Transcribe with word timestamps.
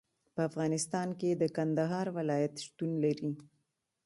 په 0.33 0.41
افغانستان 0.49 1.07
کې 1.19 1.29
د 1.33 1.43
کندهار 1.57 2.07
ولایت 2.17 2.53
شتون 2.65 2.91
لري. 3.03 3.31